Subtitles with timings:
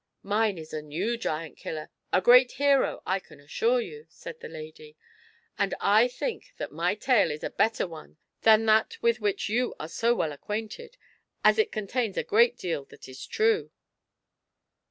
[0.23, 4.47] "Mine is a new Giajit killer— a great hero, I can assui'e you," said the
[4.49, 4.97] lady;"
[5.59, 9.75] and I think that my tale is a better one than that wiLh which you
[9.79, 10.97] are so well ac quainted,
[11.43, 13.69] as it contains a great deal that is true."